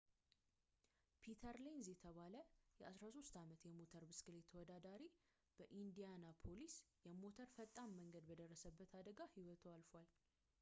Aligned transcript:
ፒተር 1.23 1.55
ሌንዝ 1.65 1.87
የተባለ 1.91 2.35
የ 2.81 2.85
13 2.93 3.37
ዓመት 3.41 3.61
የሞተር 3.67 4.05
ብስክሌት 4.09 4.47
ተወዳዳሪ 4.53 5.03
በኢንዲያናፖሊስ 5.59 6.75
የሞተር 7.09 7.51
ፈጣን 7.59 7.97
መንገድ 8.01 8.25
በደረሰበት 8.31 8.95
አደጋ 9.03 9.19
ህይወቱ 9.37 9.67
አልፏል 9.77 10.09